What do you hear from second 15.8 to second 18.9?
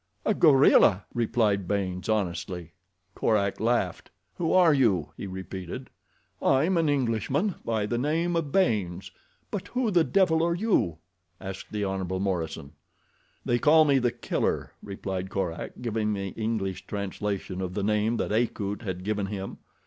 giving the English translation of the name that Akut